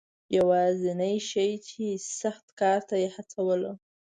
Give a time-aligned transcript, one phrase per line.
[0.37, 1.83] یوازنی شی چې
[2.19, 3.77] سخت کار ته یې هڅولم.